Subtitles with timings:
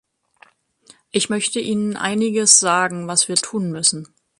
[1.11, 4.07] Ich möchte Ihnen einiges sagen, was wir tun müssen.